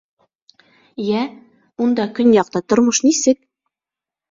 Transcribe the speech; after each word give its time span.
—Йә, 1.07 1.21
унда, 1.87 2.07
көньяҡта 2.21 2.65
тормош 2.73 3.05
нисек? 3.11 3.41